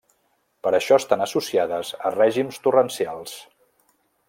[0.67, 3.37] Per això estan associades a règims torrencials.